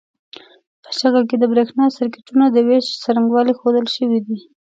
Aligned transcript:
په 0.83 0.89
شکل 0.99 1.23
کې 1.29 1.35
د 1.39 1.43
برېښنا 1.51 1.85
سرکټونو 1.97 2.45
د 2.51 2.57
وېش 2.67 2.85
څرنګوالي 3.03 3.53
ښودل 3.59 3.85
شوي 3.95 4.19
دي. 4.27 4.39